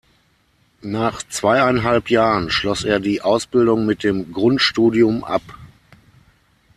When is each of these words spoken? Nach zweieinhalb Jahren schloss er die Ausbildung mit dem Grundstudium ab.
Nach 0.81 1.21
zweieinhalb 1.21 2.09
Jahren 2.09 2.49
schloss 2.49 2.83
er 2.83 2.99
die 2.99 3.21
Ausbildung 3.21 3.85
mit 3.85 4.03
dem 4.03 4.33
Grundstudium 4.33 5.23
ab. 5.23 5.43